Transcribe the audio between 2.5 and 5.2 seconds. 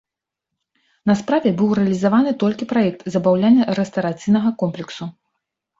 праект забаўляльна-рэстарацыйнага комплексу.